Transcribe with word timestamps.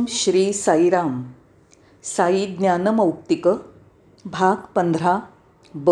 ओम 0.00 0.06
श्री 0.08 0.52
साईराम. 0.52 1.22
साई 2.02 2.46
ज्ञानमौक्तिक 2.46 3.48
भाग 4.24 4.56
पंधरा 4.74 5.18
ब. 5.74 5.90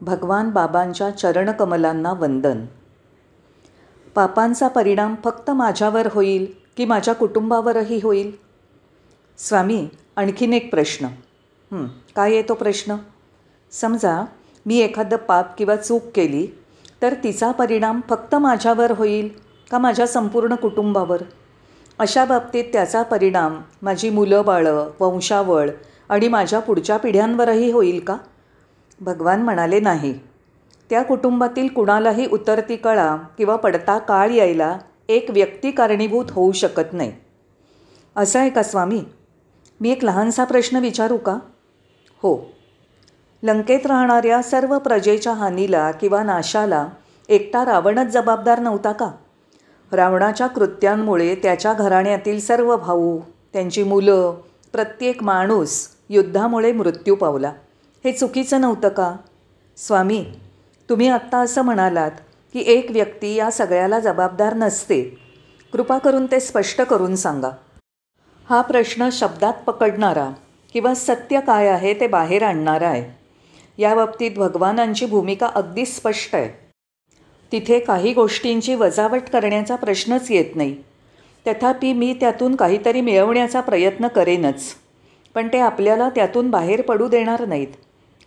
भगवान 0.00 0.50
बाबांच्या 0.50 1.10
चरणकमलांना 1.10 2.12
वंदन. 2.12 2.66
पापांचा 4.14 4.68
परिणाम 4.68 5.14
फक्त 5.24 5.50
माझ्यावर 5.50 6.08
होईल 6.12 6.46
की 6.76 6.84
माझ्या 6.84 7.14
कुटुंबावरही 7.14 8.00
होईल? 8.02 8.32
स्वामी 9.38 9.88
आणखीन 10.16 10.52
एक 10.52 10.70
प्रश्न. 10.70 11.06
काय 12.16 12.32
आहे 12.32 12.42
तो 12.42 12.54
प्रश्न? 12.54 12.96
समजा 13.70 14.24
मी 14.66 14.78
एखादं 14.78 15.16
पाप 15.16 15.58
किंवा 15.58 15.76
चूक 15.76 16.02
केली 16.14 16.46
तर 17.02 17.14
तिचा 17.24 17.50
परिणाम 17.50 18.00
फक्त 18.08 18.34
माझ्यावर 18.34 18.90
होईल 18.90 19.28
का 19.70 19.78
माझ्या 19.78 20.06
संपूर्ण 20.06 20.54
कुटुंबावर? 20.54 21.22
अशा 21.98 22.24
बाबतीत 22.24 22.64
त्याचा 22.72 23.02
परिणाम 23.02 23.60
माझी 23.82 24.10
मुलं 24.10 24.42
बाळं 24.44 24.90
वंशावळ 25.00 25.70
आणि 26.08 26.28
माझ्या 26.28 26.60
पुढच्या 26.60 26.96
पिढ्यांवरही 26.96 27.70
होईल 27.72 28.00
का? 28.00 28.16
भगवान 29.00 29.42
म्हणाले 29.42 29.80
नाही. 29.80 30.20
त्या 30.90 31.02
कुटुंबातील 31.02 31.68
कुणालाही 31.68 32.26
उतरती 32.26 32.76
कळा 32.76 33.16
किंवा 33.16 33.56
पडता 33.56 33.98
काळ 33.98 34.30
यायला 34.30 34.78
एक 35.08 35.30
व्यक्ती 35.30 35.70
कारणीभूत 35.70 36.24
होऊ 36.30 36.52
शकत 36.52 36.92
नाही. 36.92 37.12
असं 38.16 38.38
आहे 38.38 38.50
का 38.50 38.62
स्वामी? 38.62 39.02
मी 39.80 39.90
एक 39.90 40.04
लहानसा 40.04 40.44
प्रश्न 40.44 40.76
विचारू 40.76 41.16
का? 41.16 41.38
हो. 42.22 42.52
लंकेत 43.42 43.86
राहणाऱ्या 43.86 44.42
सर्व 44.42 44.78
प्रजेच्या 44.78 45.32
हानीला 45.32 45.90
किंवा 45.90 46.22
नाशाला 46.22 46.86
एकटा 47.28 47.64
रावणच 47.64 48.06
जबाबदार 48.06 48.58
नव्हता 48.58 48.92
का? 48.92 49.10
रावणाच्या 49.92 50.46
कृत्यांमुळे 50.46 51.34
त्याच्या 51.34 51.72
घराण्यातील 51.72 52.40
सर्व 52.40 52.76
भाऊ 52.76 53.20
त्यांची 53.52 53.82
मुलं 53.82 54.34
प्रत्येक 54.72 55.22
माणूस 55.22 55.88
युद्धामुळे 56.08 56.72
मृत्यू 56.72 57.14
पावला. 57.14 57.52
हे 58.04 58.12
चुकीचं 58.12 58.60
नव्हतं 58.60 58.88
का? 58.88 59.16
स्वामी 59.76 60.24
तुम्ही 60.88 61.08
आत्ता 61.08 61.38
असं 61.38 61.62
म्हणालात 61.62 62.10
की 62.52 62.60
एक 62.66 62.90
व्यक्ती 62.90 63.34
या 63.34 63.50
सगळ्याला 63.50 64.00
जबाबदार 64.00 64.54
नसते. 64.54 65.18
कृपा 65.72 65.98
करून 65.98 66.26
ते 66.26 66.40
स्पष्ट 66.40 66.82
करून 66.82 67.16
सांगा. 67.16 67.50
हा 68.48 68.60
प्रश्न 68.60 69.08
शब्दात 69.12 69.52
पकडणारा 69.66 70.30
किंवा 70.72 70.94
सत्य 70.94 71.40
काय 71.40 71.68
आहे 71.68 71.94
ते 71.94 72.06
बाहेर 72.06 72.42
आणणारा 72.42 72.88
आहे. 72.88 73.18
या 73.78 73.94
बाबतीत 73.94 74.30
भगवानांची 74.36 75.06
भूमिका 75.06 75.46
अगदी 75.46 75.86
स्पष्ट 75.86 76.34
आहे. 76.34 76.67
तिथे 77.52 77.78
काही 77.78 78.12
गोष्टींची 78.12 78.74
वजावट 78.74 79.20
करण्याचा 79.32 79.76
प्रश्नच 79.76 80.30
येत 80.30 80.56
नाही. 80.56 80.76
तथापि 81.46 81.92
मी 81.92 82.14
त्यातून 82.20 82.56
काहीतरी 82.56 83.00
मिळवण्याचा 83.00 83.60
प्रयत्न 83.60 84.08
करेनच. 84.08 84.62
पण 85.34 85.48
ते 85.52 85.58
आपल्याला 85.58 86.08
त्यातून 86.08 86.50
बाहेर 86.50 86.82
पडू 86.82 87.08
देणार 87.08 87.46
नाहीत. 87.46 87.66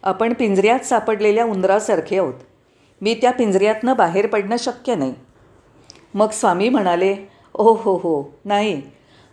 आपण 0.03 0.33
पिंजऱ्यात 0.33 0.79
सापडलेल्या 0.79 1.45
उंदरासारखे 1.45 2.17
आहोत. 2.17 2.33
मी 3.01 3.13
त्या 3.13 3.31
पिंजऱ्यातनं 3.31 3.95
बाहेर 3.97 4.27
पडणं 4.27 4.55
शक्य 4.59 4.95
नाही. 4.95 5.13
मग 6.13 6.29
स्वामी 6.29 6.69
म्हणाले 6.69 7.15
ओ 7.53 7.73
हो 7.73 7.95
हो 7.95 8.35
नाही. 8.45 8.81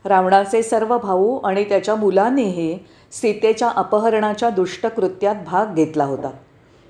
रावणाचे 0.05 0.63
सर्व 0.63 0.99
भाऊ 0.99 1.39
आणि 1.39 1.65
त्याच्या 1.65 1.95
मुलांनीही 1.95 2.79
सीतेच्या 3.13 3.69
अपहरणाच्या 3.69 4.51
दुष्टकृत्यात 4.51 5.35
भाग 5.47 5.75
घेतला 5.75 6.05
होता. 6.05 6.31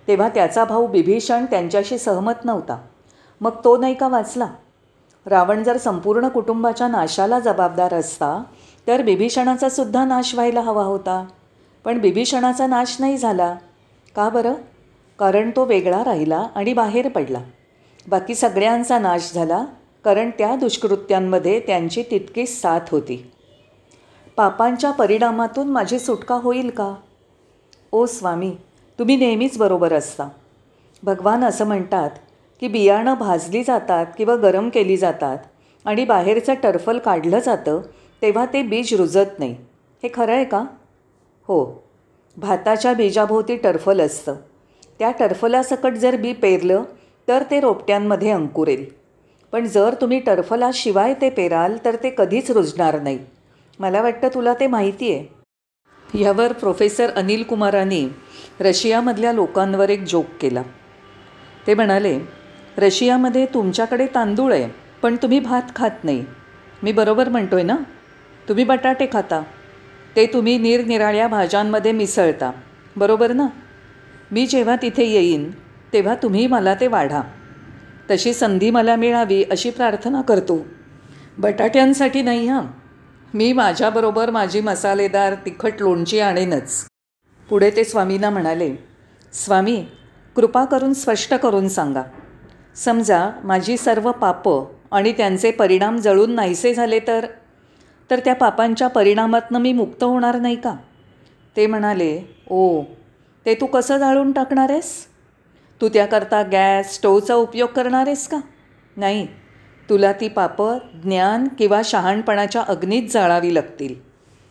तेव्हा 0.08 0.28
त्याचा 0.28 0.64
भाऊ 0.64 0.86
बिभीषण 0.86 1.44
त्यांच्याशी 1.44 1.98
सहमत 1.98 2.44
नव्हता. 2.44 2.78
मग 3.40 3.50
तो 3.64 3.76
नाही 3.76 3.94
का 3.94 4.08
वाचला? 4.08 4.46
रावण 5.26 5.62
जर 5.62 5.76
संपूर्ण 5.76 6.28
कुटुंबाच्या 6.28 6.88
नाशाला 6.88 7.40
जबाबदार 7.40 7.94
असता 7.94 8.42
तर 8.86 9.02
बिभीषणाचा 9.02 9.68
सुद्धा 9.68 10.04
नाश 10.04 10.34
व्हायला 10.34 10.60
हवा 10.60 10.84
होता. 10.84 11.26
पण 11.84 11.98
बिभीषणाचा 11.98 12.66
नाश 12.66 12.96
नाही 13.00 13.16
झाला. 13.16 13.56
का 14.16 14.28
बरं? 14.28 14.54
कारण 15.18 15.50
तो 15.50 15.64
वेगळा 15.64 16.04
राहिला 16.04 16.46
आणि 16.54 16.72
बाहेर 16.72 17.08
पडला. 17.08 17.40
बाकी 18.08 18.34
सगळ्यांचा 18.34 18.98
नाश 18.98 19.32
झाला 19.34 19.64
कारण 20.04 20.30
त्या 20.30 20.56
दुष्कृत्यांमध्ये 20.56 21.60
त्यांची 21.60 22.02
तितकीच 22.02 22.60
साथ 22.60 22.80
होती. 22.90 23.30
पापांच्या 24.36 24.90
परिणामातून 24.90 25.68
माझी 25.68 25.98
सुटका 25.98 26.34
होईल 26.34 26.70
का? 26.70 26.94
ओ 27.92 28.06
स्वामी 28.06 28.56
तुम्ही 28.98 29.16
नेहमीच 29.16 29.58
बरोबर 29.58 29.92
असता. 29.92 30.28
भगवान 31.02 31.44
असं 31.44 31.66
म्हणतात 31.66 32.10
की 32.60 32.68
बियाणं 32.68 33.14
भाजली 33.14 33.62
जातात 33.64 34.06
किंवा 34.18 34.36
गरम 34.36 34.68
केली 34.68 34.96
जातात 34.96 35.38
आणि 35.84 36.04
बाहेरचं 36.04 36.54
टर्फल 36.54 36.98
काढलं 36.98 37.38
जातं 37.38 37.80
तेव्हा 38.22 38.46
ते 38.46 38.62
बीज 38.62 38.94
रुजत 38.94 39.38
नाही. 39.38 39.56
हे 40.02 40.08
खरं 40.14 40.32
आहे 40.32 40.44
का? 40.44 40.64
हो. 41.48 41.84
भाताच्या 42.36 42.92
बीजाभोवती 42.94 43.56
टर्फल 43.56 44.00
असतं. 44.00 44.34
त्या 44.98 45.10
टर्फलासकट 45.10 45.92
जर 45.92 46.16
बी 46.16 46.32
पेरलं 46.32 46.82
तर 47.28 47.42
ते 47.50 47.60
रोपट्यांमध्ये 47.60 48.30
अंकुरेल. 48.30 48.84
पण 49.52 49.66
जर 49.66 49.94
तुम्ही 50.00 50.20
टर्फलाशिवाय 50.20 51.14
ते 51.14 51.30
पेराल 51.30 51.76
तर 51.84 51.96
ते 52.02 52.10
कधीच 52.18 52.50
रुजणार 52.50 53.00
नाही. 53.00 53.18
मला 53.78 54.02
वाटतं 54.02 54.28
तुला 54.34 54.54
ते 54.54 54.66
माहिती 54.66 55.12
आहे 55.12 55.26
ह्यावर 56.14 56.52
प्रोफेसर 56.52 57.10
अनिल 57.10 57.42
कुमारांनी 57.42 58.08
रशियामधल्या 58.60 59.32
लोकांवर 59.32 59.90
एक 59.90 60.04
जोक 60.04 60.26
केला. 60.40 60.62
ते 61.66 61.74
म्हणाले 61.74 62.18
रशियामध्ये 62.78 63.46
तुमच्याकडे 63.46 64.06
तांदूळ 64.06 64.52
आहे 64.52 64.68
पण 65.02 65.16
तुम्ही 65.16 65.40
भात 65.40 65.62
खात 65.76 66.04
नाही. 66.04 66.24
मी 66.82 66.92
बरोबर 66.92 67.28
म्हणतो 67.28 67.56
आहे 67.56 67.64
ना? 67.64 67.76
तुम्ही 68.48 68.64
बटाटे 68.64 69.06
खाता. 69.12 69.42
ते 70.16 70.26
तुम्ही 70.26 70.58
निरनिराळ्या 70.58 71.28
भाज्यांमध्ये 71.28 71.92
मिसळता. 71.92 72.50
बरोबर 72.96 73.32
ना? 73.32 73.46
मी 74.30 74.46
जेव्हा 74.46 74.76
तिथे 74.82 75.04
येईन 75.04 75.50
तेव्हा 75.92 76.14
तुम्ही 76.14 76.46
मला 76.46 76.74
ते 76.74 76.86
वाढा. 76.86 77.22
तशी 78.10 78.32
संधी 78.32 78.70
मला 78.70 78.96
मिळावी 78.96 79.44
अशी 79.50 79.70
प्रार्थना 79.70 80.22
करतो. 80.22 80.66
बटाट्यांसाठी 81.38 82.22
नाही 82.22 82.48
हां. 82.48 82.62
मी 83.34 83.52
माझ्याबरोबर 83.52 84.30
माझी 84.30 84.60
मसालेदार 84.60 85.34
तिखट 85.34 85.72
लोणची 85.80 86.20
आणेनच. 86.20 86.86
पुढे 87.48 87.70
ते 87.70 87.84
स्वामींना 87.84 88.30
म्हणाले 88.30 88.74
स्वामी 89.32 89.84
कृपा 90.36 90.64
करून 90.64 90.92
स्पष्ट 90.92 91.34
करून 91.34 91.68
सांगा. 91.68 92.02
समजा 92.76 93.30
माझी 93.44 93.76
सर्व 93.76 94.12
पापं 94.12 94.64
आणि 94.92 95.12
त्यांचे 95.12 95.50
परिणाम 95.50 95.96
जळून 95.98 96.34
नाहीसे 96.34 96.74
झाले 96.74 97.00
तर? 97.00 97.26
तर 98.10 98.18
त्या 98.18 98.34
पापांच्या 98.34 98.88
परिणामातनं 98.88 99.58
मी 99.58 99.72
मुक्त 99.72 100.04
होणार 100.04 100.40
नाही 100.40 100.56
का? 100.56 100.74
ते 101.56 101.66
म्हणाले 101.66 102.36
ओ 102.50 102.82
ते 103.46 103.54
तू 103.54 103.66
कसं 103.66 103.98
जाळून 103.98 104.32
टाकणार 104.32 104.70
आहेस? 104.70 105.06
तू 105.80 105.88
त्याकरता 105.88 106.42
गॅस 106.42 106.94
स्टोवचा 106.94 107.34
उपयोग 107.34 107.68
करणार 107.68 108.06
आहेस 108.06 108.28
का? 108.28 108.38
नाही 108.96 109.26
तुला 109.90 110.12
ती 110.12 110.28
पापं 110.28 110.78
ज्ञान 111.02 111.48
किंवा 111.48 111.80
शहाणपणाच्या 111.84 112.62
अग्नीत 112.68 113.08
जाळावी 113.10 113.54
लागतील. 113.54 113.94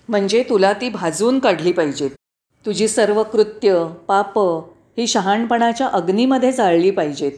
म्हणजे 0.10 0.44
तुला 0.50 0.74
ती 0.74 0.90
भाजून 0.90 1.40
काढली 1.40 1.72
पाहिजेत. 1.72 2.10
तुझी 2.68 2.88
सर्व 2.88 3.24
कृत्य 3.24 3.88
पापं 4.08 4.62
ही 4.98 5.08
शहाणपणाच्या 5.08 5.88
अग्नीमध्ये 5.88 6.52
जाळली 6.52 6.92
पाहिजेत. 6.92 7.32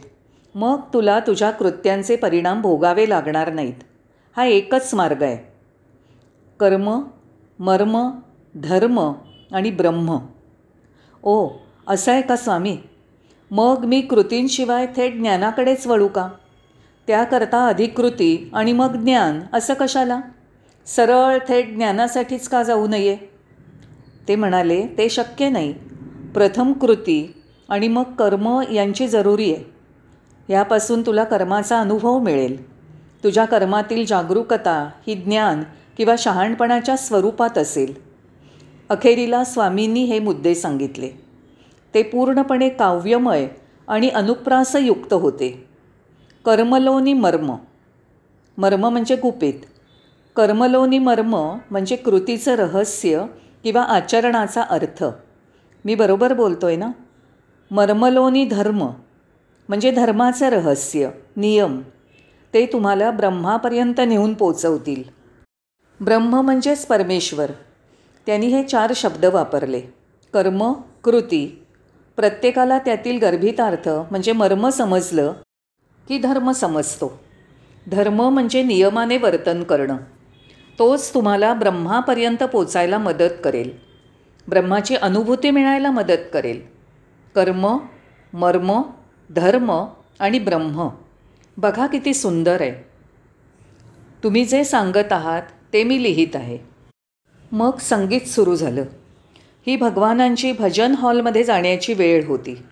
मग 0.54 0.80
तुला 0.94 1.20
तुझ्या 1.20 1.50
कृत्यांचे 1.50 2.16
परिणाम 2.16 2.62
भोगावे 2.62 3.08
लागणार 3.08 3.52
नाहीत. 3.52 3.74
हा 4.36 4.44
एकच 4.44 4.94
मार्ग 4.94 5.22
आहे. 5.22 5.52
कर्म 6.60 7.02
मर्म 7.58 8.10
धर्म 8.54 9.12
आणि 9.52 9.70
ब्रह्म. 9.70 10.18
ओ 11.22 11.48
असं 11.86 12.12
आहे 12.12 12.22
का 12.22 12.36
स्वामी? 12.36 12.78
मग 13.50 13.84
मी 13.84 14.00
कृतींशिवाय 14.00 14.86
थेट 14.86 15.14
ज्ञानाकडेच 15.14 15.86
वळू 15.86 16.08
का? 16.08 16.28
त्याकरता 17.06 17.66
अधिकृती 17.66 18.50
आणि 18.54 18.72
मग 18.72 18.96
ज्ञान 18.96 19.40
असं 19.52 19.74
कशाला? 19.74 20.20
सरळ 20.86 21.38
थेट 21.48 21.74
ज्ञानासाठीच 21.74 22.48
का 22.48 22.62
जाऊ 22.62 22.86
नये? 22.86 23.29
ते 24.28 24.36
म्हणाले 24.36 24.86
ते 24.86 25.08
शक्य 25.08 25.48
नाही. 25.48 25.72
प्रथम 26.34 26.72
कृती 26.72 27.42
आणि 27.68 27.88
मग 27.88 28.02
कर्म 28.02 28.60
यांची 28.72 29.08
जरुरी 29.08 29.54
आहे. 29.54 29.80
यापासून 30.52 31.02
तुला 31.06 31.24
कर्माचा 31.24 31.80
अनुभव 31.80 32.18
मिळेल. 32.18 32.70
तुझ्या 33.24 33.44
कर्मातील 33.44 34.06
जागरूकता 34.06 34.90
ही 35.06 35.14
ज्ञान 35.14 35.62
किंवा 35.96 36.14
शहाणपणाच्या 36.18 36.96
स्वरूपात 36.96 37.58
असेल. 37.58 37.94
अखेरीला 38.88 39.44
स्वामींनी 39.44 40.04
हे 40.04 40.18
मुद्दे 40.18 40.54
सांगितले. 40.54 41.10
ते 41.94 42.02
पूर्णपणे 42.02 42.68
काव्यमय 42.68 43.48
आणि 43.88 44.08
अनुप्रासयुक्त 44.08 45.12
होते. 45.12 45.64
कर्मलोनी 46.44 47.12
मर्म. 47.12 47.54
मर्म 48.58 48.88
म्हणजे 48.88 49.16
गुपित. 49.16 49.54
कर्मलोनी 50.36 50.98
मर्म 50.98 51.58
म्हणजे 51.70 51.96
कृतीचं 51.96 52.54
रहस्य 52.54 53.22
किंवा 53.62 53.82
आचरणाचा 53.82 54.62
अर्थ. 54.62 55.04
मी 55.84 55.94
बरोबर 55.94 56.32
बोलतो 56.32 56.66
आहे 56.66 56.76
ना? 56.76 56.90
मर्मलोनी 57.70 58.44
धर्म 58.44 58.90
म्हणजे 59.68 59.90
धर्माचं 59.90 60.48
रहस्य 60.48 61.10
नियम 61.36 61.82
ते 62.54 62.66
तुम्हाला 62.66 63.10
ब्रह्मापर्यंत 63.10 64.00
नेऊन 64.00 64.34
पोचवतील. 64.34 65.02
ब्रह्म 66.00 66.40
म्हणजेच 66.40 66.86
परमेश्वर. 66.86 67.50
त्यांनी 68.26 68.46
हे 68.46 68.62
चार 68.62 68.92
शब्द 68.96 69.24
वापरले. 69.24 69.80
कर्म 70.32 70.72
कृती. 71.04 71.64
प्रत्येकाला 72.16 72.78
त्यातील 72.78 73.18
गर्भितार्थ 73.18 73.88
म्हणजे 73.88 74.32
मर्म 74.32 74.68
समजलं 74.68 75.32
की 76.08 76.18
धर्म 76.18 76.50
समजतो. 76.50 77.20
धर्म 77.90 78.28
म्हणजे 78.28 78.62
नियमाने 78.62 79.16
वर्तन 79.16 79.62
करणं. 79.62 79.96
तोच 80.80 81.14
तुम्हाला 81.14 81.54
ब्रह्मापर्यंत 81.54 82.42
पोचायला 82.42 82.98
मदत 82.98 83.32
करेल. 83.44 83.70
ब्रह्माची 84.48 84.94
अनुभूती 84.94 85.50
मिळायला 85.50 85.90
मदत 85.90 86.28
करेल. 86.32 86.60
कर्म 87.34 87.78
मर्म 88.32 88.82
धर्म 89.30 89.86
आणि 90.20 90.38
ब्रह्म. 90.38 90.88
बघा 91.56 91.86
किती 91.86 92.14
सुंदर 92.14 92.60
आहे. 92.60 92.72
तुम्ही 94.24 94.44
जे 94.44 94.64
सांगत 94.64 95.12
आहात 95.12 95.42
ते 95.72 95.84
मी 95.84 96.02
लिहित 96.02 96.36
आहे. 96.36 96.58
मग 97.52 97.78
संगीत 97.78 98.20
सुरू 98.20 98.56
झालं. 98.56 98.84
ही 99.66 99.76
भगवानांची 99.76 100.52
भजन 100.52 100.94
हॉलमध्ये 100.94 101.44
जाण्याची 101.44 101.94
वेळ 101.94 102.26
होती. 102.26 102.62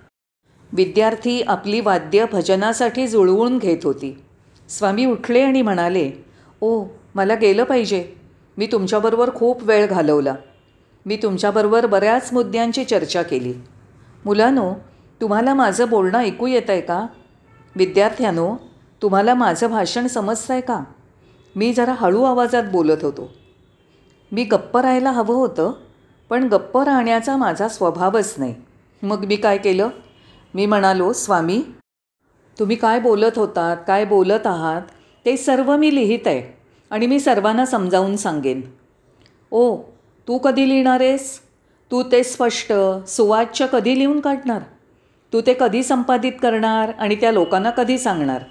विद्यार्थी 0.72 1.42
आपली 1.42 1.80
वाद्य 1.80 2.24
भजनासाठी 2.32 3.08
जुळवून 3.08 3.58
घेत 3.58 3.78
होती. 3.84 4.22
स्वामी 4.68 5.04
उठले 5.04 5.40
आणि 5.40 5.62
म्हणाले 5.62 6.10
ओ 6.60 6.84
मला 7.18 7.34
गेलं 7.34 7.64
पाहिजे. 7.64 8.14
मी 8.58 8.66
तुमच्याबरोबर 8.66 9.34
खूप 9.34 9.62
वेळ 9.62 9.86
घालवला. 9.86 10.34
मी 11.06 11.16
तुमच्याबरोबर 11.16 11.86
बऱ्याच 11.86 12.32
मुद्द्यांची 12.32 12.84
चर्चा 12.84 13.22
केली. 13.22 13.54
मुलांनो 14.24 14.74
तुम्हाला 15.20 15.54
माझं 15.54 15.88
बोलणं 15.88 16.18
ऐकू 16.18 16.46
येतं 16.46 16.72
आहे 16.72 16.80
का? 16.80 17.06
विद्यार्थ्यानो 17.76 18.56
तुम्हाला 19.02 19.34
माझं 19.34 19.70
भाषण 19.70 20.06
समजतं 20.06 20.52
आहे 20.52 20.60
का? 20.60 20.84
मी 21.56 21.72
जरा 21.72 21.92
हळू 21.92 22.22
आवाजात 22.22 22.62
बोलत 22.72 23.04
होतो. 23.04 23.30
मी 24.32 24.44
गप्प 24.44 24.76
राहायला 24.76 25.10
हवं 25.10 25.34
होतं 25.34 25.72
पण 26.30 26.48
गप्प 26.48 26.78
राहण्याचा 26.78 27.36
माझा 27.36 27.68
स्वभावच 27.68 28.34
नाही. 28.38 28.54
मग 29.02 29.24
मी 29.24 29.36
काय 29.36 29.58
केलं? 29.58 29.88
मी 30.54 30.66
म्हणालो 30.66 31.12
स्वामी 31.12 31.62
तुम्ही 32.58 32.76
काय 32.76 33.00
बोलत 33.00 33.38
होतात 33.38 33.76
काय 33.86 34.04
बोलत 34.04 34.46
आहात 34.46 34.82
ते 35.26 35.36
सर्व 35.36 35.76
मी 35.76 35.94
लिहित 35.94 36.26
आहे 36.26 36.57
आणि 36.90 37.06
मी 37.06 37.20
सर्वांना 37.20 37.66
समजावून 37.66 38.16
सांगेन. 38.16 38.60
ओ 39.50 39.76
तू 40.28 40.38
कधी 40.38 40.68
लिहिणार 40.68 41.00
आहेस? 41.00 41.40
तू 41.90 42.02
ते 42.02 42.22
स्पष्ट 42.24 42.72
सुवाच्य 43.06 43.66
कधी 43.72 43.98
लिहून 43.98 44.20
काढणार? 44.20 44.62
तू 45.32 45.40
ते 45.40 45.54
कधी 45.60 45.82
संपादित 45.82 46.32
करणार 46.42 46.92
आणि 46.98 47.14
त्या 47.14 47.32
लोकांना 47.32 47.70
कधी 47.70 47.98
सांगणार? 47.98 48.42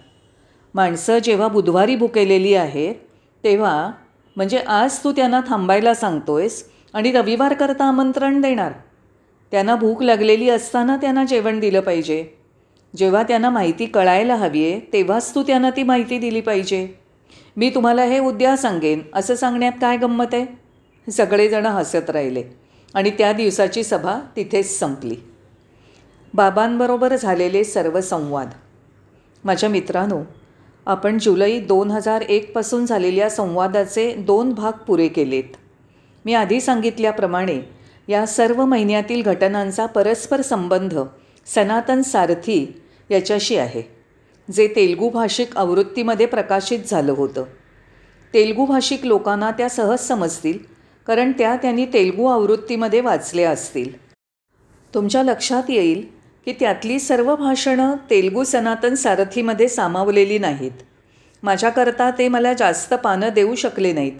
माणसं 0.73 1.17
जेव्हा 1.17 1.47
बुधवारी 1.47 1.95
भुकेलेली 1.95 2.53
आहेत 2.53 2.95
तेव्हा 3.43 3.91
म्हणजे 4.35 4.57
आज 4.57 5.03
तू 5.03 5.11
त्यांना 5.11 5.41
थांबायला 5.47 5.93
सांगतोयस 5.93 6.63
आणि 6.93 7.11
रविवारकरता 7.11 7.85
आमंत्रण 7.85 8.41
देणार. 8.41 8.71
त्यांना 9.51 9.75
भूक 9.75 10.03
लागलेली 10.03 10.49
असताना 10.49 10.97
त्यांना 10.97 11.23
जेवण 11.23 11.59
दिलं 11.59 11.79
पाहिजे. 11.79 12.25
जेव्हा 12.95 13.23
त्यांना 13.23 13.49
माहिती 13.49 13.85
कळायला 13.85 14.35
हवी 14.35 14.71
आहे 14.71 14.79
तेव्हाच 14.93 15.35
तू 15.35 15.43
त्यांना 15.43 15.69
ती 15.69 15.83
माहिती 15.83 16.17
दिली 16.17 16.41
पाहिजे. 16.41 17.06
मी 17.57 17.69
तुम्हाला 17.69 18.03
हे 18.03 18.19
उद्या 18.19 18.57
सांगेन. 18.57 19.01
असं 19.13 19.35
सांगण्यात 19.35 19.71
काय 19.81 19.97
गंमत 19.97 20.33
आहे? 20.33 21.11
सगळेजणं 21.11 21.69
हसत 21.69 22.09
राहिले 22.09 22.43
आणि 22.93 23.11
त्या 23.11 23.33
दिवसाची 23.33 23.83
सभा 23.83 24.19
तिथेच 24.35 24.79
संपली. 24.79 25.15
बाबांबरोबर 26.33 27.15
झालेले 27.15 27.63
सर्व 27.63 28.01
संवाद. 28.01 28.49
माझ्या 29.43 29.69
मित्रांनो 29.69 30.21
आपण 30.85 31.17
जुलै 31.17 31.59
दोन 31.59 31.91
हजार 31.91 32.21
एकपासून 32.21 32.85
झालेल्या 32.85 33.29
संवादाचे 33.29 34.13
दोन 34.13 34.53
भाग 34.53 34.71
पुरे 34.71 35.07
केलेत. 35.07 35.57
मी 36.25 36.33
आधी 36.33 36.61
सांगितल्याप्रमाणे 36.61 37.59
या 38.07 38.25
सर्व 38.25 38.65
महिन्यातील 38.65 39.21
घटनांचा 39.21 39.85
परस्पर 39.85 40.41
संबंध 40.41 40.99
सनातन 41.45 42.01
सारथी 42.01 42.81
याच्याशी 43.11 43.57
आहे. 43.57 43.96
जे 44.51 44.67
तेलगू 44.67 45.09
भाषिक 45.09 45.57
आवृत्तीमध्ये 45.57 46.25
प्रकाशित 46.25 46.79
झालं 46.87 47.11
होतं. 47.11 47.43
तेलगू 48.33 48.65
भाषिक 48.65 49.05
लोकांना 49.05 49.51
त्या 49.51 49.69
सहज 49.69 49.99
समजतील 49.99 50.57
कारण 51.07 51.31
त्या 51.31 51.55
त्यांनी 51.55 51.85
तेलगू 51.85 52.25
आवृत्तीमध्ये 52.25 53.01
वाचल्या 53.01 53.49
असतील. 53.51 53.91
तुमच्या 54.93 55.23
लक्षात 55.23 55.69
येईल 55.69 56.05
की 56.45 56.53
त्यातली 56.59 56.99
सर्व 56.99 57.35
भाषणं 57.35 57.95
तेलगू 58.09 58.43
सनातन 58.43 58.95
सारथीमध्ये 58.95 59.67
सामावलेली 59.67 60.37
नाहीत. 60.39 60.71
माझ्याकरता 61.43 62.09
ते 62.11 62.27
मला 62.27 62.53
जास्त 62.53 62.93
पानं 62.93 63.29
देऊ 63.29 63.55
शकले 63.55 63.91
नाहीत 63.93 64.19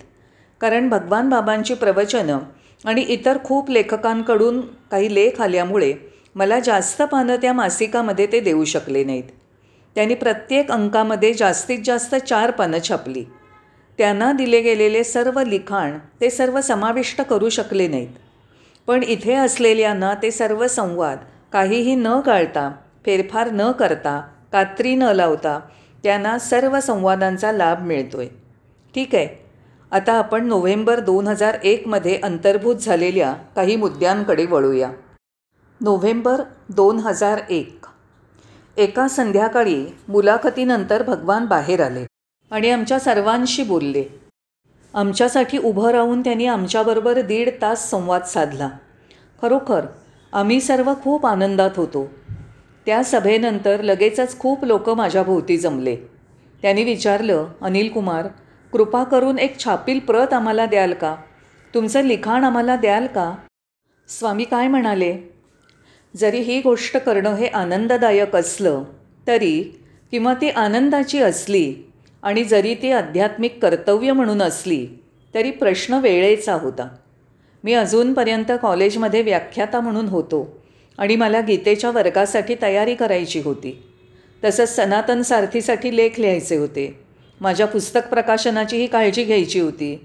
कारण 0.61 0.89
भगवान 0.89 1.29
बाबांची 1.29 1.73
प्रवचनं 1.73 2.39
आणि 2.85 3.01
इतर 3.01 3.37
खूप 3.43 3.69
लेखकांकडून 3.69 4.61
काही 4.91 5.13
लेख 5.13 5.41
आल्यामुळे 5.41 5.93
मला 6.35 6.59
जास्त 6.59 7.01
पानं 7.01 7.35
त्या 7.35 7.53
मासिकामध्ये 7.53 8.27
ते 8.31 8.39
देऊ 8.39 8.63
शकले 8.65 9.03
नाहीत. 9.03 9.23
त्यांनी 9.97 10.13
प्रत्येक 10.13 10.71
अंकामध्ये 10.71 11.33
जास्तीत 11.33 11.79
जास्त 11.85 12.13
चार 12.15 12.51
पानं 12.51 12.77
छापली. 12.87 13.23
त्यांना 13.97 14.31
दिले 14.31 14.59
गेलेले 14.61 15.03
सर्व 15.03 15.39
लिखाण 15.39 15.97
ते 16.21 16.29
सर्व 16.29 16.59
समाविष्ट 16.61 17.21
करू 17.21 17.49
शकले 17.49 17.87
नाहीत. 17.87 18.07
पण 18.87 19.03
इथे 19.03 19.33
असलेल्यांना 19.33 20.13
ते 20.13 20.31
सर्व 20.31 20.67
संवाद 20.67 21.17
काहीही 21.53 21.95
न 21.95 22.07
गाळता 22.25 22.69
फेरफार 23.05 23.49
न 23.51 23.71
करता 23.71 24.19
कात्री 24.51 24.95
न 24.95 25.03
लावता 25.03 25.59
त्यांना 26.03 26.37
सर्व 26.39 26.79
संवादांचा 26.79 27.51
लाभ 27.51 27.81
मिळतो 27.81 28.19
आहे 28.19 28.29
ठीक 28.95 29.15
आहे. 29.15 29.27
आता 29.91 30.13
आपण 30.13 30.47
नोव्हेंबर 30.47 30.99
दोन 30.99 31.27
हजार 31.27 31.57
एकमध्ये 31.63 32.19
अंतर्भूत 32.23 32.75
झालेल्या 32.75 33.33
काही 33.55 33.75
मुद्द्यांकडे 33.75 34.45
वळूया. 34.45 34.91
नोव्हेंबर 35.81 36.41
दोन 36.69 36.99
हजार 36.99 37.41
एक. 37.49 37.85
एका 38.77 39.07
संध्याकाळी 39.07 39.85
मुलाखतीनंतर 40.07 41.03
भगवान 41.03 41.45
बाहेर 41.45 41.81
आले 41.81 42.05
आणि 42.51 42.71
आमच्या 42.71 42.99
सर्वांशी 42.99 43.63
बोलले. 43.63 44.03
आमच्यासाठी 44.93 45.57
उभं 45.57 45.89
राहून 45.89 46.21
त्यांनी 46.21 46.45
आमच्याबरोबर 46.45 47.21
दीड 47.21 47.49
तास 47.61 47.89
संवाद 47.89 48.23
साधला. 48.23 48.69
खरोखर 49.41 49.85
आम्ही 50.33 50.61
सर्व 50.61 50.93
खूप 51.03 51.25
आनंदात 51.25 51.69
होतो. 51.77 52.07
त्या 52.85 53.03
सभेनंतर 53.03 53.81
लगेचच 53.81 54.39
खूप 54.39 54.65
लोक 54.65 54.89
माझ्याभोवती 54.89 55.57
जमले. 55.57 55.95
त्यांनी 56.61 56.83
विचारलं 56.83 57.47
अनिल 57.61 57.89
कुमार 57.89 58.27
कृपा 58.73 59.03
करून 59.03 59.39
एक 59.39 59.63
छापील 59.63 59.99
प्रत 59.99 60.33
आम्हाला 60.33 60.65
द्याल 60.65 60.93
का? 60.93 61.15
तुमचं 61.75 62.01
लिखाण 62.01 62.43
आम्हाला 62.43 62.75
द्याल 62.75 63.07
का? 63.07 63.35
स्वामी 64.07 64.43
काय 64.43 64.67
म्हणाले? 64.67 65.36
जरी 66.13 66.39
ही 66.39 66.61
गोष्ट 66.61 66.97
करणं 66.97 67.35
हे 67.35 67.47
आनंददायक 67.47 68.35
असलं 68.35 68.83
तरी 69.27 69.61
किंवा 70.11 70.33
ती 70.33 70.49
आनंदाची 70.49 71.19
असली 71.19 71.73
आणि 72.23 72.43
जरी 72.43 72.75
ती 72.75 72.91
आध्यात्मिक 72.91 73.61
कर्तव्य 73.61 74.11
म्हणून 74.11 74.41
असली 74.41 74.85
तरी 75.33 75.51
प्रश्न 75.51 75.93
वेळेचा 75.93 76.53
होता. 76.53 76.87
मी 77.63 77.73
अजूनपर्यंत 77.73 78.51
कॉलेजमध्ये 78.61 79.21
व्याख्याता 79.21 79.79
म्हणून 79.79 80.07
होतो 80.07 80.57
आणि 80.97 81.15
मला 81.15 81.41
गीतेच्या 81.41 81.91
वर्गासाठी 81.91 82.55
तयारी 82.61 82.95
करायची 82.95 83.39
होती. 83.39 83.83
तसंच 84.43 84.75
सनातन 84.75 85.21
सारथीसाठी 85.21 85.95
लेख 85.95 86.19
लिहायचे 86.19 86.55
होते. 86.55 86.99
माझ्या 87.41 87.67
पुस्तक 87.67 88.09
प्रकाशनाचीही 88.09 88.87
काळजी 88.87 89.23
घ्यायची 89.23 89.59
होती. 89.59 89.95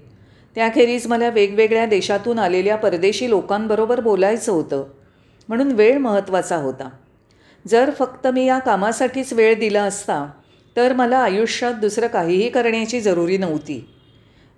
त्याखेरीज 0.55 1.07
मला 1.07 1.29
वेगवेगळ्या 1.29 1.85
देशातून 1.85 2.39
आलेल्या 2.39 2.75
परदेशी 2.75 3.29
लोकांबरोबर 3.29 3.99
बोलायचं 3.99 4.51
होतं. 4.51 4.83
म्हणून 5.47 5.71
वेळ 5.71 5.97
महत्त्वाचा 5.97 6.55
होता. 6.55 6.89
जर 7.67 7.91
फक्त 7.99 8.27
मी 8.27 8.45
या 8.45 8.59
कामासाठीच 8.59 9.33
वेळ 9.33 9.59
दिला 9.59 9.83
असता 9.83 10.25
तर 10.75 10.93
मला 10.93 11.17
आयुष्यात 11.17 11.73
दुसरं 11.73 12.07
काहीही 12.07 12.49
करण्याची 12.49 13.01
जरुरी 13.01 13.37
नव्हती. 13.37 13.89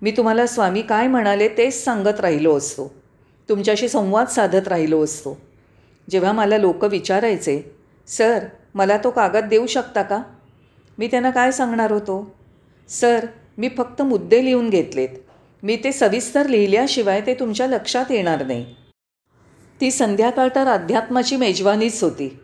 मी 0.02 0.10
तुम्हाला 0.10 0.46
स्वामी 0.46 0.82
काय 0.82 1.06
म्हणाले 1.06 1.48
तेच 1.48 1.84
सांगत 1.84 2.20
राहिलो 2.20 2.56
असतो. 2.56 2.94
तुमच्याशी 3.48 3.88
संवाद 3.88 4.26
साधत 4.26 4.68
राहिलो 4.68 5.04
असतो. 5.04 5.40
जेव्हा 6.10 6.32
मला 6.32 6.58
लोक 6.58 6.84
विचारायचे 6.84 7.74
सर 8.06 8.44
मला 8.74 8.96
तो 8.96 9.10
कागद 9.10 9.44
देऊ 9.44 9.66
शकता 9.66 10.02
का? 10.02 10.22
मी 10.98 11.06
त्यांना 11.06 11.30
काय 11.30 11.52
सांगणार 11.52 11.92
होतो? 11.92 12.34
सर 12.88 13.26
मी 13.58 13.68
फक्त 13.68 14.02
मुद्दे 14.02 14.44
लिहून 14.44 14.70
घेतलेत. 14.70 15.08
मी 15.62 15.76
ते 15.76 15.92
सविस्तर 15.92 16.46
लिहिल्याशिवाय 16.46 17.20
ते 17.20 17.34
तुमच्या 17.34 17.66
लक्षात 17.66 18.10
येणार 18.10 18.46
नाही. 18.46 18.74
ती 19.80 19.90
संध्याकाळ 19.90 20.48
तर 20.54 20.66
अध्यात्माची 20.66 21.36
मेजवानीच 21.36 22.02
होती. 22.02 22.40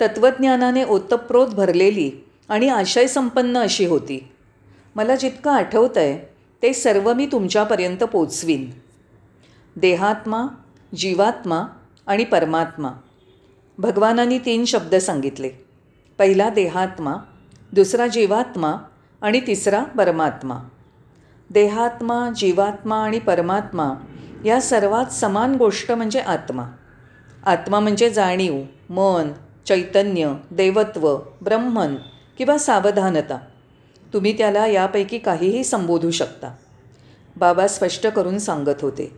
तत्त्वज्ञानाने 0.00 0.84
ओतप्रोत 0.84 1.48
भरलेली 1.48 2.24
आणि 2.48 2.68
आशयसंपन्न 2.68 3.56
अशी 3.56 3.86
होती. 3.86 4.28
मला 4.96 5.16
जितकं 5.16 5.50
आठवतं 5.50 6.00
आहे 6.00 6.34
ते 6.62 6.72
सर्व 6.72 7.12
मी 7.12 7.26
तुमच्यापर्यंत 7.26 7.98
पोचवीन. 7.98 8.70
देहात्मा 9.76 10.46
जीवात्मा 10.96 11.64
आणि 12.06 12.24
परमात्मा. 12.24 12.88
भगवानांनी 13.78 14.38
तीन 14.38 14.64
शब्द 14.64 14.94
सांगितले. 14.94 15.50
पहिला 16.18 16.48
देहात्मा 16.48 17.14
दुसरा 17.72 18.06
जीवात्मा 18.06 18.74
आणि 19.20 19.40
तिसरा 19.46 19.84
परमात्मा. 19.84 20.54
देहात्मा 21.50 22.30
जीवात्मा 22.36 22.96
आणि 22.96 23.18
परमात्मा 23.18 23.92
या 24.44 24.60
सर्वात 24.60 25.12
समान 25.12 25.54
गोष्ट 25.54 25.92
म्हणजे 25.92 26.20
आत्मा. 26.20 26.62
आत्मा 27.46 27.80
म्हणजे 27.80 28.10
जाणीव 28.10 28.62
मन 28.90 29.32
चैतन्य 29.66 30.32
देवत्व 30.50 31.16
ब्रह्मन 31.40 31.96
किंवा 32.38 32.58
सावधानता. 32.58 33.38
तुम्ही 34.14 34.38
त्याला 34.38 34.66
यापैकी 34.66 35.18
काहीही 35.18 35.64
संबोधू 35.64 36.10
शकता. 36.10 36.54
बाबा 37.36 37.66
स्पष्ट 37.68 38.06
करून 38.06 38.38
सांगत 38.38 38.82
होते 38.82 39.12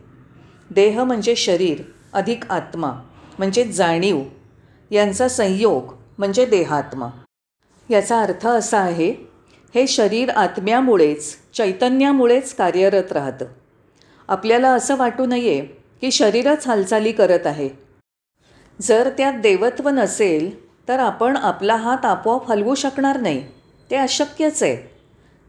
देह 0.71 1.03
म्हणजे 1.03 1.35
शरीर 1.35 1.81
अधिक 2.13 2.51
आत्मा 2.51 2.91
म्हणजे 3.37 3.63
जाणीव 3.63 4.21
यांचा 4.91 5.27
संयोग 5.27 5.93
म्हणजे 6.17 6.45
देहात्मा. 6.45 7.07
याचा 7.89 8.21
अर्थ 8.21 8.47
असा 8.47 8.79
आहे 8.79 9.13
हे 9.75 9.87
शरीर 9.87 10.29
आत्म्यामुळेच 10.29 11.35
चैतन्यामुळेच 11.53 12.55
कार्यरत 12.55 13.11
राहतं. 13.11 13.45
आपल्याला 14.27 14.73
असं 14.73 14.95
वाटू 14.95 15.25
नये 15.25 15.65
की 16.01 16.11
शरीरच 16.11 16.67
हालचाली 16.67 17.11
करत 17.11 17.47
आहे. 17.47 17.69
जर 18.81 19.09
त्यात 19.17 19.33
देवत्व 19.33 19.89
नसेल 19.89 20.65
तर 20.87 20.99
आपण 20.99 21.37
आपला 21.37 21.75
हात 21.75 22.05
आपोआप 22.05 22.51
हलवू 22.51 22.75
शकणार 22.75 23.19
नाही. 23.19 23.47
ते 23.91 23.95
अशक्यच 23.95 24.63
आहे. 24.63 24.91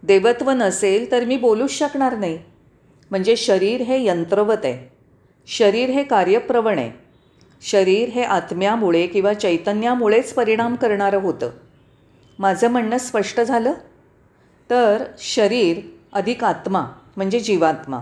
देवत्व 0.03 0.51
नसेल 0.51 1.11
तर 1.11 1.25
मी 1.25 1.37
बोलूच 1.37 1.71
शकणार 1.71 2.17
नाही. 2.17 2.39
म्हणजे 3.11 3.37
शरीर 3.37 3.81
हे 3.81 4.05
यंत्रवत 4.05 4.65
आहे. 4.65 4.97
शरीर 5.47 5.91
हे 5.91 6.03
कार्यप्रवण 6.05 6.79
आहे. 6.79 6.91
शरीर 7.63 8.09
हे 8.09 8.23
आत्म्यामुळे 8.23 9.07
किंवा 9.07 9.35
चैतन्यामुळेच 9.35 10.35
परिणाम 10.35 10.75
करणारं 10.75 11.19
होतं. 11.19 11.51
माझं 12.39 12.69
म्हणणं 12.69 12.99
स्पष्ट 12.99 13.41
झालं? 13.41 13.73
तर 14.71 15.05
शरीर 15.19 15.81
अधिक 16.13 16.45
आत्मा 16.45 16.87
म्हणजे 17.17 17.41
जीवात्मा. 17.41 17.99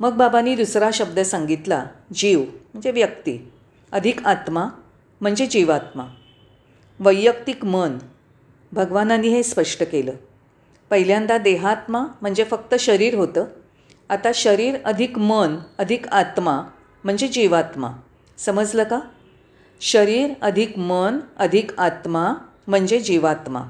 मग 0.00 0.12
बाबांनी 0.12 0.54
दुसरा 0.54 0.90
शब्द 0.92 1.20
सांगितला 1.20 1.86
जीव 2.12 2.40
म्हणजे 2.40 2.90
व्यक्ती. 2.90 3.52
अधिक 3.92 4.26
आत्मा 4.26 4.66
म्हणजे 5.20 5.46
जीवात्मा. 5.46 6.04
वैयक्तिक 7.00 7.64
मन. 7.64 7.98
भगवानांनी 8.72 9.28
हे 9.28 9.42
स्पष्ट 9.42 9.82
केलं. 9.82 10.12
पहिल्यांदा 10.90 11.38
देहात्मा 11.38 12.06
म्हणजे 12.20 12.44
फक्त 12.44 12.74
शरीर 12.74 13.14
होतं. 13.14 13.44
आता 14.08 14.30
शरीर 14.34 14.76
अधिक 14.84 15.18
मन 15.18 15.56
अधिक 15.78 16.08
आत्मा 16.08 16.62
म्हणजे 17.04 17.28
जीवात्मा. 17.28 17.88
समजलं 18.38 18.84
का? 18.84 19.00
शरीर 19.80 20.30
अधिक 20.42 20.78
मन 20.78 21.18
अधिक 21.36 21.80
आत्मा 21.80 22.32
म्हणजे 22.66 23.00
जीवात्मा. 23.00 23.60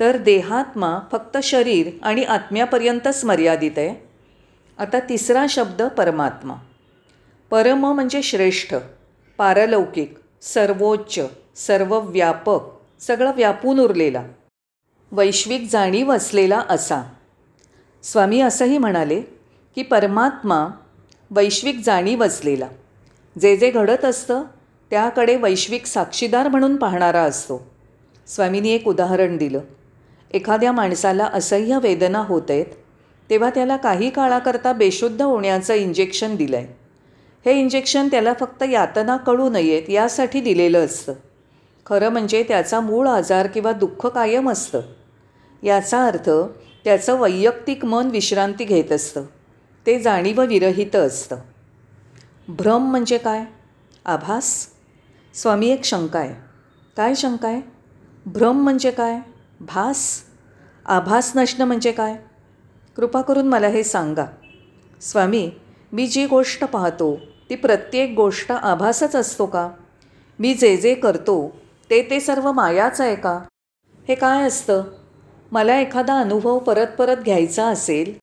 तर 0.00 0.16
देहात्मा 0.16 0.98
फक्त 1.12 1.38
शरीर 1.42 1.90
आणि 2.02 2.22
आत्म्यापर्यंतच 2.22 3.24
मर्यादित 3.24 3.70
आहे. 3.76 4.07
आता 4.78 4.98
तिसरा 4.98 5.46
शब्द 5.48 5.82
परमात्मा. 5.82 6.54
परम 7.50 7.86
म्हणजे 7.86 8.22
श्रेष्ठ 8.22 8.74
पारलौकिक 9.38 10.14
सर्वोच्च 10.42 11.20
सर्वव्यापक 11.56 12.60
सगळं 13.00 13.32
व्यापून 13.36 13.78
उरलेला 13.78 14.24
वैश्विक 15.12 15.68
जाणीव 15.70 16.12
असलेला 16.12 16.62
असा. 16.68 17.02
स्वामी 18.02 18.40
असंही 18.40 18.78
म्हणाले 18.78 19.20
की 19.74 19.82
परमात्मा 19.82 20.68
वैश्विक 21.30 21.80
जाणीव 21.84 22.24
असलेला. 22.24 22.68
जे 23.40 23.56
जे 23.56 23.70
घडत 23.70 24.04
असतं 24.04 24.42
त्याकडे 24.90 25.36
वैश्विक 25.36 25.86
साक्षीदार 25.86 26.48
म्हणून 26.48 26.76
पाहणारा 26.76 27.22
असतो. 27.22 27.70
स्वामींनी 28.26 28.70
एक 28.70 28.88
उदाहरण 28.88 29.36
दिलं. 29.36 29.60
एखाद्या 30.34 30.72
माणसाला 30.72 31.24
असह्य 31.24 31.78
वेदना 31.82 32.18
होत 32.18 32.42
आहेत 32.48 32.66
तेव्हा 33.30 33.50
त्याला 33.50 33.76
काही 33.76 34.10
काळाकरता 34.10 34.72
बेशुद्ध 34.72 35.22
होण्याचं 35.22 35.74
इंजेक्शन 35.74 36.36
दिलं 36.36 36.56
आहे 36.56 36.88
हे 37.44 37.60
इंजेक्शन 37.60 38.08
त्याला 38.08 38.32
फक्त 38.40 38.62
यातना 38.62 39.16
कळू 39.16 39.48
नयेत 39.48 39.90
यासाठी 39.90 40.40
दिलेलं 40.40 40.84
असतं. 40.84 41.12
खरं 41.86 42.08
म्हणजे 42.08 42.42
त्याचा 42.42 42.80
मूळ 42.80 43.08
आजार 43.08 43.46
किंवा 43.46 43.72
दुःख 43.72 44.06
कायम 44.06 44.50
असतं. 44.50 44.80
याचा 45.62 46.06
अर्थ 46.06 46.30
त्याचं 46.84 47.20
वैयक्तिक 47.20 47.84
मन 47.84 48.08
विश्रांती 48.08 48.64
घेत 48.64 48.92
असतं. 48.92 49.22
ते 49.86 49.98
जाणीव 49.98 50.42
विरहित 50.42 50.96
असतं. 50.96 51.36
भ्रम 52.48 52.90
म्हणजे 52.90 53.18
काय? 53.18 53.44
आभास? 54.04 54.66
स्वामी 55.34 55.68
एक 55.68 55.84
शंका 55.84 56.18
आहे. 56.18 56.34
काय 56.96 57.14
शंका 57.14 57.48
आहे? 57.48 57.60
भ्रम 58.26 58.62
म्हणजे 58.62 58.90
काय? 58.90 59.18
भास? 59.60 60.22
आभास 60.86 61.32
नसणं 61.36 61.64
म्हणजे 61.64 61.92
काय? 61.92 62.16
कृपा 62.98 63.20
करून 63.20 63.46
मला 63.46 63.68
हे 63.68 63.84
सांगा. 63.84 64.24
स्वामी 65.00 65.50
मी 65.92 66.06
जी 66.06 66.26
गोष्ट 66.26 66.64
पाहतो 66.64 67.18
ती 67.50 67.54
प्रत्येक 67.54 68.14
गोष्ट 68.16 68.52
आभासच 68.52 69.16
असतो 69.16 69.46
का? 69.46 69.70
मी 70.38 70.54
जे 70.54 70.76
जे 70.76 70.94
करतो 70.94 71.56
ते 71.90 72.10
ते 72.10 72.20
सर्व 72.20 72.52
मायाच 72.52 73.00
आहे 73.00 73.16
का? 73.16 73.42
हे 74.08 74.14
काय 74.14 74.42
असतं? 74.42 74.82
मला 75.52 75.80
एखादा 75.80 76.20
अनुभव 76.20 76.58
परत 76.58 76.86
परत 76.98 77.16
घ्यायचा 77.16 77.66
असेल 77.66 78.18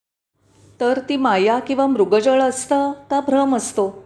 तर 0.81 0.99
ती 1.09 1.17
माया 1.17 1.59
किंवा 1.59 1.87
मृगजळ 1.87 2.41
असतं 2.41 2.91
का 2.91 3.19
भ्रम 3.19 3.55
असतो? 3.55 4.05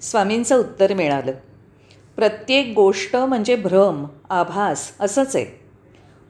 स्वामींचं 0.00 0.56
उत्तर 0.56 0.94
मिळालं. 0.94 1.32
प्रत्येक 2.16 2.72
गोष्ट 2.76 3.16
म्हणजे 3.16 3.56
भ्रम 3.56 4.04
आभास 4.30 4.92
असंच 5.00 5.36
आहे. 5.36 5.57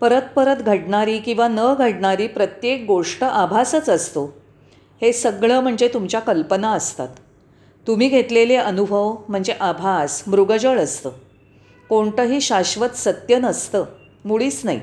परत 0.00 0.22
परत 0.36 0.56
घडणारी 0.56 1.18
किंवा 1.18 1.48
न 1.48 1.74
घडणारी 1.78 2.26
प्रत्येक 2.26 2.84
गोष्ट 2.86 3.24
आभासच 3.24 3.88
असतो. 3.88 4.36
हे 5.02 5.12
सगळं 5.12 5.60
म्हणजे 5.60 5.88
तुमच्या 5.88 6.20
कल्पना 6.20 6.70
असतात. 6.70 7.08
तुम्ही 7.86 8.08
घेतलेले 8.08 8.56
अनुभव 8.56 9.16
म्हणजे 9.28 9.52
आभास 9.60 10.22
मृगजळ 10.26 10.78
असतं. 10.78 11.10
कोणतंही 11.88 12.40
शाश्वत 12.40 12.88
सत्य 12.88 13.38
नसतं 13.38 13.84
मुळीच 14.24 14.60
नाही. 14.64 14.80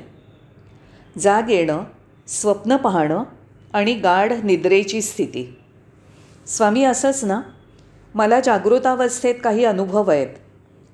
जाग 1.17 1.49
येणं 1.49 1.83
स्वप्न 2.27 2.75
पाहणं 2.75 3.23
आणि 3.73 3.93
गाढ 3.93 4.33
निद्रेची 4.43 5.01
स्थिती. 5.01 5.57
स्वामी 6.47 6.83
असंच 6.83 7.23
ना? 7.23 7.41
मला 8.15 8.39
जागृतावस्थेत 8.39 9.35
काही 9.43 9.65
अनुभव 9.65 10.11
आहेत. 10.11 10.27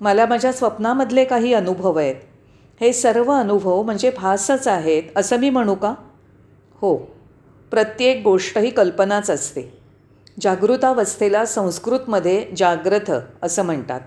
मला 0.00 0.26
माझ्या 0.26 0.52
स्वप्नामधले 0.52 1.24
काही 1.24 1.54
अनुभव 1.54 1.98
आहेत. 1.98 2.14
हे 2.82 2.92
सर्व 2.92 3.32
अनुभव 3.32 3.82
म्हणजे 3.82 4.10
भासच 4.10 4.68
आहेत 4.68 5.02
असं 5.16 5.36
मी 5.36 5.50
म्हणू 5.50 5.74
का? 5.74 5.94
हो 6.74 6.96
प्रत्येक 7.70 8.22
गोष्ट 8.24 8.58
ही 8.58 8.70
कल्पनाच 8.70 9.30
असते. 9.30 9.78
जागृतावस्थेला 10.40 11.46
संस्कृतमध्ये 11.46 12.46
जाग्रथ 12.56 13.12
असं 13.42 13.62
म्हणतात. 13.62 14.00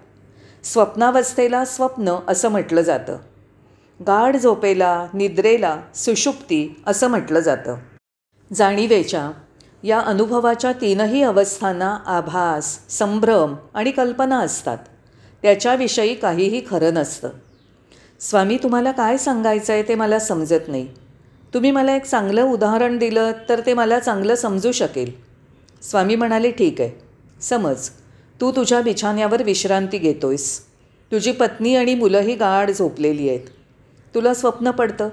स्वप्नावस्थेला 0.63 1.65
स्वप्न 1.65 2.15
असं 2.27 2.49
म्हटलं 2.49 2.81
जातं. 2.81 3.17
गाढ 4.07 4.37
झोपेला 4.37 5.07
निद्रेला 5.13 5.81
सुषुप्ती 5.95 6.81
असं 6.87 7.07
म्हटलं 7.07 7.39
जातं. 7.39 7.75
जाणीवेच्या 8.53 9.31
या 9.83 9.99
अनुभवाच्या 9.99 10.71
तीनही 10.71 11.23
अवस्थांना 11.23 11.99
आभास 12.05 12.89
संभ्रम 12.89 13.55
आणि 13.73 13.91
कल्पना 13.91 14.39
असतात. 14.39 14.77
त्याच्याविषयी 15.41 16.15
काहीही 16.15 16.61
खरं 16.69 16.93
नसतं. 16.93 17.29
स्वामी 18.19 18.57
तुम्हाला 18.57 18.91
काय 18.91 19.17
सांगायचं 19.17 19.73
आहे 19.73 19.83
ते 19.83 19.95
मला 19.95 20.19
समजत 20.19 20.67
नाही. 20.67 20.87
तुम्ही 21.53 21.71
मला 21.71 21.95
एक 21.95 22.05
चांगलं 22.05 22.43
उदाहरण 22.43 22.97
दिलं 22.97 23.31
तर 23.49 23.61
ते 23.65 23.73
मला 23.73 23.99
चांगलं 23.99 24.35
समजू 24.35 24.71
शकेल. 24.71 25.11
स्वामी 25.81 26.15
म्हणाले 26.15 26.51
ठीक 26.51 26.81
आहे. 26.81 26.91
समज. 27.41 27.89
तू 28.41 28.51
तुझ्या 28.51 28.81
बिछाण्यावर 28.81 29.43
विश्रांती 29.43 29.97
घेतोयस. 29.97 30.59
तुझी 31.11 31.31
पत्नी 31.31 31.75
आणि 31.75 31.95
मुलंही 31.95 32.35
गाढ 32.35 32.71
झोपलेली 32.71 33.29
आहेत. 33.29 33.39
तुला 34.15 34.33
स्वप्न 34.33 34.71
पडतं. 34.71 35.09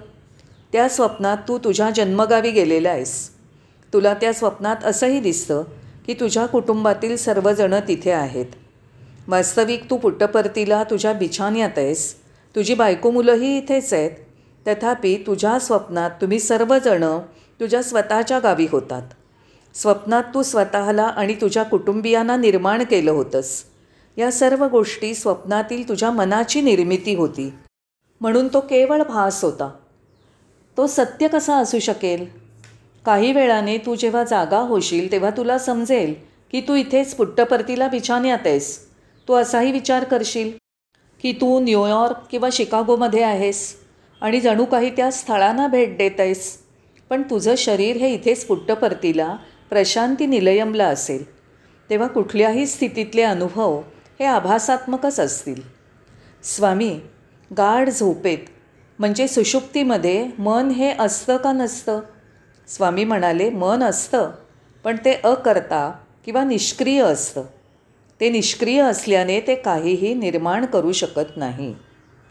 त्या 0.73 0.89
स्वप्नात 0.89 1.37
तू 1.49 1.59
तुझ्या 1.59 1.91
जन्मगावी 1.91 2.51
गेलेला 2.51 2.91
आहेस. 2.91 3.31
तुला 3.93 4.15
त्या 4.15 4.33
स्वप्नात 4.33 4.85
असंही 4.85 5.21
दिसतं 5.21 5.63
की 6.07 6.15
तुझ्या 6.15 6.47
कुटुंबातील 6.47 7.17
सर्वजणं 7.17 7.81
तिथे 7.89 8.11
आहेत. 8.11 8.47
वास्तविक 9.29 9.91
तू 9.91 9.97
पुट्टपरतीला 9.97 10.85
तुझ्या 10.85 11.13
बिछाण्यात 11.13 11.71
आहेस. 11.77 12.22
तुझी 12.57 12.75
बायको 12.75 13.11
मुलंही 13.11 13.59
इथेच 13.59 13.93
आहेत. 13.93 14.11
तथापि 14.67 15.17
तुझ्या 15.27 15.59
स्वप्नात 15.59 16.11
तुम्ही 16.21 16.39
सर्वजणं 16.39 17.21
तुझ्या 17.61 17.83
स्वतःच्या 17.83 18.39
गावी 18.39 18.67
होतात. 18.73 19.03
स्वप्नात 19.75 20.23
तू 20.35 20.43
स्वतःला 20.43 21.03
आणि 21.03 21.35
तुझ्या 21.35 21.63
कुटुंबियांना 21.63 22.37
निर्माण 22.37 22.85
केलं 22.85 23.11
होतंस. 23.11 23.63
या 24.17 24.33
सर्व 24.33 24.69
गोष्टी 24.69 25.15
स्वप्नातील 25.15 25.89
तुझ्या 25.89 26.11
मनाची 26.11 26.61
निर्मिती 26.61 27.15
होती. 27.15 27.55
म्हणून 28.21 28.49
तो 28.49 28.61
केवळ 28.61 29.03
भास 29.03 29.45
होता. 29.45 29.71
तो 30.77 30.87
सत्य 30.87 31.29
कसा 31.29 31.57
असू 31.57 31.79
शकेल? 31.79 32.27
काही 33.07 33.33
वेळाने 33.33 33.79
तू 33.79 33.95
जेव्हा 33.95 34.25
जागा 34.25 34.59
होशील 34.59 35.13
तेव्हा 35.13 35.31
तुला 35.31 35.59
समजेल 35.59 36.15
की 36.53 36.61
तू 36.61 36.75
इथेच 36.75 37.15
पुट्टपरतीला 37.15 37.89
बिछाण्यात 37.89 38.47
आहेस. 38.47 38.79
तू 39.29 39.35
असाही 39.35 39.73
विचार 39.73 40.05
करशील? 40.05 40.62
की 41.23 41.33
तू 41.33 41.61
न्यूयॉर्क 41.61 42.17
किंवा 42.31 42.49
शिकागोमध्ये 42.53 43.23
आहेस 43.23 43.77
आणि 44.21 44.41
जणू 44.41 44.65
काही 44.65 44.91
त्या 44.91 45.11
स्थळांना 45.11 45.67
भेट 45.67 45.99
देत 45.99 46.21
आहेस 46.21 46.59
पण 47.11 47.23
तुझं 47.23 47.55
शरीर 47.59 47.97
हे 47.97 48.15
इथेच 48.15 48.45
पुट्टपर्तीला 48.45 49.37
प्रशांती 49.71 50.27
निलयमला 50.27 50.87
असेल. 50.87 51.25
तेव्हा 51.91 52.09
कुठल्याही 52.09 52.67
स्थितीतले 52.67 53.23
अनुभव 53.23 53.81
हे 54.21 54.25
आभासात्मकच 54.25 55.21
असतील. 55.21 55.63
स्वामी 56.43 57.01
गाढ 57.57 57.91
झोपेत 57.91 58.39
म्हणजे 58.99 59.29
सुषुप्तीमध्ये 59.29 60.29
मन 60.39 60.69
हे 60.69 60.95
असतं 60.99 61.37
का 61.37 61.53
नसतं? 61.53 62.01
स्वामी 62.69 63.05
म्हणाले 63.05 63.51
मन 63.51 63.83
असतं 63.83 64.31
पण 64.85 64.97
ते 65.05 65.21
अकर्ता 65.25 65.93
किंवा 66.25 66.45
निष्क्रिय 66.45 67.03
असतं. 67.03 67.43
ते 68.23 68.29
निष्क्रिय 68.31 68.81
असल्याने 68.81 69.41
ते 69.41 69.55
काहीही 69.55 70.15
निर्माण 70.15 70.65
करू 70.65 70.93
शकत 70.93 71.37
नाही. 71.37 71.75